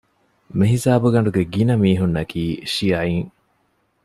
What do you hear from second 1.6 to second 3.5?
މީހުންނަކީ ޝިޔަޢީން